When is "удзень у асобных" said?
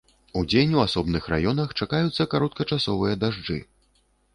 0.39-1.29